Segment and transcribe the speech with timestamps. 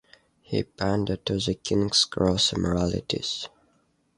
[0.41, 3.47] He pandered to the king's gross immoralities.